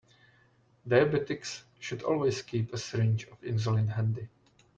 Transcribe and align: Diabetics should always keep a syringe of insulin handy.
Diabetics 0.87 1.61
should 1.79 2.01
always 2.01 2.41
keep 2.41 2.73
a 2.73 2.77
syringe 2.79 3.27
of 3.27 3.39
insulin 3.41 3.87
handy. 3.87 4.29